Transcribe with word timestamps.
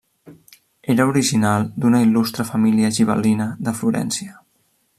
Era 0.93 1.05
original 1.09 1.67
d'una 1.83 2.01
il·lustre 2.05 2.47
família 2.53 2.91
gibel·lina 2.97 3.47
de 3.69 3.75
Florència. 3.83 4.35